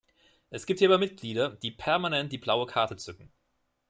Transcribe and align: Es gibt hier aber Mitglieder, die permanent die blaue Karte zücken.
Es 0.49 0.65
gibt 0.65 0.79
hier 0.79 0.87
aber 0.89 0.97
Mitglieder, 0.97 1.51
die 1.57 1.69
permanent 1.69 2.31
die 2.31 2.39
blaue 2.39 2.65
Karte 2.65 2.95
zücken. 2.97 3.31